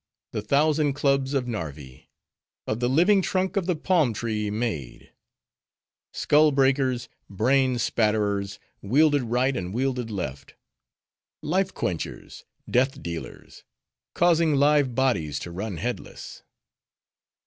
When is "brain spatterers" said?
7.29-8.57